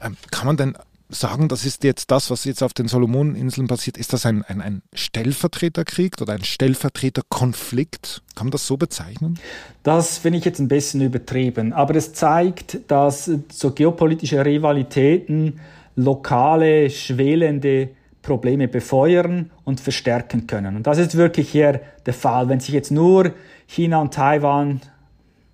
Ähm, 0.00 0.16
kann 0.30 0.46
man 0.46 0.56
denn 0.56 0.76
sagen, 1.08 1.48
das 1.48 1.64
ist 1.64 1.84
jetzt 1.84 2.10
das, 2.10 2.30
was 2.30 2.44
jetzt 2.44 2.62
auf 2.62 2.72
den 2.72 2.88
Salomoneninseln 2.88 3.68
passiert, 3.68 3.96
ist 3.96 4.12
das 4.12 4.26
ein, 4.26 4.42
ein, 4.42 4.60
ein 4.60 4.82
Stellvertreterkrieg 4.92 6.20
oder 6.20 6.34
ein 6.34 6.44
Stellvertreterkonflikt? 6.44 8.22
Kann 8.34 8.46
man 8.46 8.50
das 8.50 8.66
so 8.66 8.76
bezeichnen? 8.76 9.38
Das 9.82 10.18
finde 10.18 10.38
ich 10.38 10.44
jetzt 10.44 10.58
ein 10.58 10.68
bisschen 10.68 11.00
übertrieben, 11.00 11.72
aber 11.72 11.94
es 11.94 12.12
zeigt, 12.12 12.78
dass 12.88 13.30
so 13.52 13.70
geopolitische 13.70 14.44
Rivalitäten 14.44 15.60
lokale, 15.94 16.90
schwelende 16.90 17.90
Probleme 18.22 18.66
befeuern 18.66 19.50
und 19.64 19.80
verstärken 19.80 20.46
können. 20.46 20.76
Und 20.76 20.86
das 20.86 20.98
ist 20.98 21.16
wirklich 21.16 21.48
hier 21.48 21.80
der 22.06 22.14
Fall. 22.14 22.48
Wenn 22.48 22.60
sich 22.60 22.74
jetzt 22.74 22.90
nur 22.90 23.32
China 23.66 24.00
und 24.00 24.12
Taiwan 24.12 24.80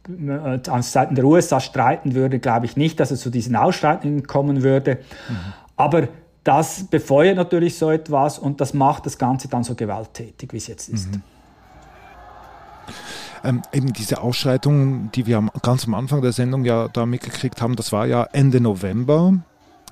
an 0.09 0.83
Seiten 0.83 1.15
der 1.15 1.25
USA 1.25 1.61
streiten 1.61 2.15
würde, 2.15 2.39
glaube 2.39 2.67
ich 2.67 2.77
nicht, 2.77 2.99
dass 3.01 3.11
es 3.11 3.21
zu 3.21 3.31
diesen 3.31 3.57
Ausschreitungen 3.57 4.27
kommen 4.27 4.63
würde. 4.63 4.99
Mhm. 5.29 5.37
Aber 5.77 6.09
das 6.45 6.85
befeuert 6.85 7.37
natürlich 7.37 7.79
so 7.79 7.91
etwas 7.91 8.39
und 8.39 8.61
das 8.61 8.75
macht 8.75 9.07
das 9.07 9.19
Ganze 9.19 9.49
dann 9.49 9.63
so 9.63 9.75
gewalttätig, 9.75 10.53
wie 10.53 10.57
es 10.57 10.67
jetzt 10.67 10.89
ist. 10.89 11.11
Mhm. 11.11 11.23
Ähm, 13.45 13.63
eben 13.73 13.93
diese 13.93 14.21
Ausschreitungen, 14.21 15.11
die 15.13 15.27
wir 15.27 15.45
ganz 15.63 15.87
am 15.87 15.95
Anfang 15.95 16.23
der 16.23 16.33
Sendung 16.33 16.65
ja 16.65 16.89
da 16.89 17.07
mitgekriegt 17.07 17.61
haben, 17.61 17.77
das 17.77 17.93
war 17.93 18.07
ja 18.07 18.25
Ende 18.33 18.61
November. 18.61 19.35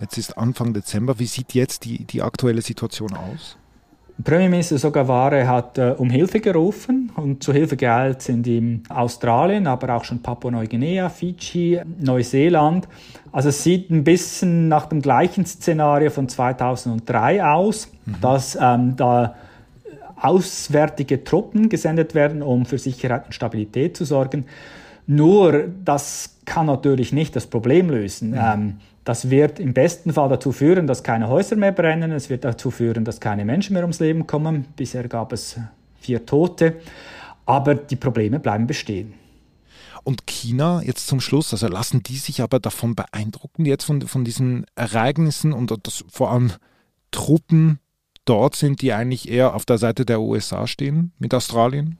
Jetzt 0.00 0.18
ist 0.18 0.38
Anfang 0.38 0.72
Dezember. 0.72 1.18
Wie 1.18 1.26
sieht 1.26 1.54
jetzt 1.54 1.84
die, 1.84 2.04
die 2.04 2.22
aktuelle 2.22 2.62
Situation 2.62 3.14
aus? 3.14 3.56
Premierminister 4.24 4.78
Sogavare 4.78 5.46
hat 5.46 5.78
äh, 5.78 5.94
um 5.96 6.10
Hilfe 6.10 6.40
gerufen 6.40 7.10
und 7.16 7.42
zu 7.42 7.52
Hilfe 7.52 7.76
geeilt 7.76 8.22
sind 8.22 8.46
ihm 8.46 8.82
Australien, 8.88 9.66
aber 9.66 9.94
auch 9.94 10.04
schon 10.04 10.20
Papua-Neuguinea, 10.20 11.08
Fidschi, 11.08 11.80
Neuseeland. 11.98 12.88
Also 13.32 13.50
es 13.50 13.62
sieht 13.62 13.90
ein 13.90 14.04
bisschen 14.04 14.68
nach 14.68 14.86
dem 14.86 15.00
gleichen 15.00 15.46
Szenario 15.46 16.10
von 16.10 16.28
2003 16.28 17.44
aus, 17.44 17.88
mhm. 18.06 18.14
dass 18.20 18.58
ähm, 18.60 18.96
da 18.96 19.34
auswärtige 20.16 21.24
Truppen 21.24 21.68
gesendet 21.68 22.14
werden, 22.14 22.42
um 22.42 22.66
für 22.66 22.78
Sicherheit 22.78 23.26
und 23.26 23.34
Stabilität 23.34 23.96
zu 23.96 24.04
sorgen. 24.04 24.44
Nur 25.06 25.64
das 25.84 26.36
kann 26.44 26.66
natürlich 26.66 27.12
nicht 27.12 27.34
das 27.36 27.46
Problem 27.46 27.90
lösen. 27.90 28.30
Mhm. 28.30 28.38
Ähm, 28.38 28.76
das 29.04 29.30
wird 29.30 29.59
im 29.59 29.73
besten 29.73 30.12
Fall 30.12 30.28
dazu 30.28 30.52
führen, 30.52 30.87
dass 30.87 31.02
keine 31.02 31.28
Häuser 31.28 31.57
mehr 31.57 31.73
brennen. 31.73 32.12
Es 32.12 32.28
wird 32.28 32.45
dazu 32.45 32.71
führen, 32.71 33.04
dass 33.04 33.21
keine 33.21 33.45
Menschen 33.45 33.75
mehr 33.75 33.83
ums 33.83 34.00
Leben 34.00 34.26
kommen. 34.26 34.66
Bisher 34.76 35.09
gab 35.09 35.33
es 35.33 35.59
vier 36.00 36.26
Tote. 36.26 36.76
Aber 37.47 37.75
die 37.75 37.97
Probleme 37.97 38.38
bleiben 38.38 38.66
bestehen. 38.66 39.14
Und 40.04 40.26
China 40.26 40.83
jetzt 40.83 41.07
zum 41.07 41.21
Schluss, 41.21 41.52
also 41.52 41.69
lassen 41.69 42.02
die 42.02 42.16
sich 42.16 42.40
aber 42.40 42.59
davon 42.59 42.95
beeindrucken 42.95 43.66
jetzt 43.66 43.85
von, 43.85 44.00
von 44.02 44.25
diesen 44.25 44.64
Ereignissen 44.75 45.52
und 45.52 45.75
dass 45.87 46.04
vor 46.11 46.30
allem 46.30 46.52
Truppen 47.11 47.80
dort 48.25 48.54
sind, 48.54 48.83
die 48.83 48.92
eigentlich 48.92 49.28
eher 49.28 49.54
auf 49.54 49.64
der 49.64 49.78
Seite 49.78 50.04
der 50.04 50.21
USA 50.21 50.66
stehen 50.66 51.12
mit 51.19 51.35
Australien? 51.35 51.99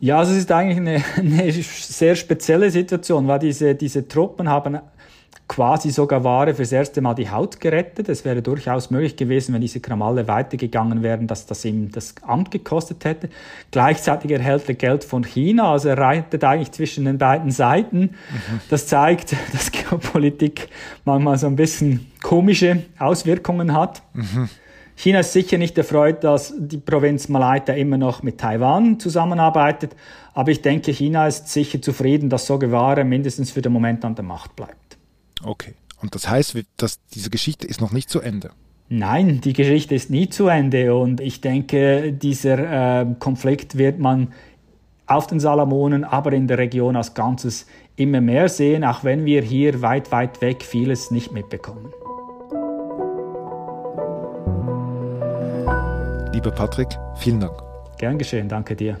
Ja, 0.00 0.18
also 0.18 0.32
es 0.32 0.38
ist 0.38 0.52
eigentlich 0.52 0.78
eine, 0.78 1.02
eine 1.16 1.52
sehr 1.52 2.16
spezielle 2.16 2.70
Situation, 2.70 3.26
weil 3.28 3.38
diese, 3.38 3.74
diese 3.74 4.08
Truppen 4.08 4.48
haben 4.48 4.78
quasi 5.48 5.90
sogar 5.90 6.24
Ware 6.24 6.54
fürs 6.54 6.72
erste 6.72 7.00
Mal 7.00 7.14
die 7.14 7.30
Haut 7.30 7.60
gerettet. 7.60 8.08
Es 8.08 8.24
wäre 8.24 8.42
durchaus 8.42 8.90
möglich 8.90 9.16
gewesen, 9.16 9.54
wenn 9.54 9.60
diese 9.60 9.80
Kramalle 9.80 10.26
weitergegangen 10.26 11.02
wären, 11.02 11.26
dass 11.26 11.46
das 11.46 11.64
ihm 11.64 11.90
das 11.92 12.14
Amt 12.22 12.50
gekostet 12.50 13.04
hätte. 13.04 13.28
Gleichzeitig 13.70 14.30
erhält 14.30 14.68
er 14.68 14.74
Geld 14.74 15.04
von 15.04 15.24
China, 15.24 15.72
also 15.72 15.88
er 15.88 15.98
reitet 15.98 16.42
eigentlich 16.44 16.72
zwischen 16.72 17.04
den 17.04 17.18
beiden 17.18 17.50
Seiten. 17.50 18.00
Mhm. 18.00 18.60
Das 18.70 18.86
zeigt, 18.86 19.36
dass 19.52 19.70
Geopolitik 19.70 20.68
manchmal 21.04 21.38
so 21.38 21.46
ein 21.46 21.56
bisschen 21.56 22.10
komische 22.22 22.82
Auswirkungen 22.98 23.72
hat. 23.72 24.02
Mhm. 24.14 24.48
China 24.98 25.20
ist 25.20 25.34
sicher 25.34 25.58
nicht 25.58 25.76
erfreut, 25.76 26.24
dass 26.24 26.54
die 26.56 26.78
Provinz 26.78 27.28
Malaita 27.28 27.74
immer 27.74 27.98
noch 27.98 28.22
mit 28.22 28.38
Taiwan 28.38 28.98
zusammenarbeitet, 28.98 29.94
aber 30.32 30.50
ich 30.50 30.62
denke, 30.62 30.90
China 30.90 31.26
ist 31.26 31.48
sicher 31.48 31.82
zufrieden, 31.82 32.30
dass 32.30 32.46
Sogeware 32.46 33.04
mindestens 33.04 33.50
für 33.50 33.60
den 33.60 33.72
Moment 33.72 34.04
an 34.06 34.14
der 34.14 34.24
Macht 34.24 34.56
bleibt. 34.56 34.85
Okay. 35.42 35.74
Und 36.00 36.14
das 36.14 36.28
heißt, 36.28 36.56
dass 36.76 37.00
diese 37.14 37.30
Geschichte 37.30 37.66
ist 37.66 37.80
noch 37.80 37.92
nicht 37.92 38.10
zu 38.10 38.20
Ende. 38.20 38.50
Nein, 38.88 39.40
die 39.40 39.52
Geschichte 39.52 39.94
ist 39.94 40.10
nie 40.10 40.28
zu 40.28 40.46
Ende 40.46 40.94
und 40.94 41.20
ich 41.20 41.40
denke, 41.40 42.12
dieser 42.12 43.00
äh, 43.00 43.06
Konflikt 43.18 43.76
wird 43.78 43.98
man 43.98 44.32
auf 45.06 45.26
den 45.26 45.40
Salomonen, 45.40 46.04
aber 46.04 46.32
in 46.32 46.46
der 46.46 46.58
Region 46.58 46.94
als 46.94 47.14
Ganzes 47.14 47.66
immer 47.96 48.20
mehr 48.20 48.48
sehen, 48.48 48.84
auch 48.84 49.02
wenn 49.02 49.24
wir 49.24 49.42
hier 49.42 49.82
weit, 49.82 50.12
weit 50.12 50.40
weg 50.40 50.62
vieles 50.62 51.10
nicht 51.10 51.32
mitbekommen. 51.32 51.92
Lieber 56.32 56.50
Patrick, 56.50 56.88
vielen 57.16 57.40
Dank. 57.40 57.60
Gern 57.98 58.18
geschehen, 58.18 58.48
danke 58.48 58.76
dir. 58.76 59.00